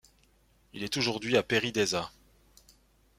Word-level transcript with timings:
Il 0.73 0.81
est 0.83 0.97
aujourd'hui 0.97 1.37
à 1.37 1.43
Pairi 1.43 1.71
Daiza. 1.71 2.09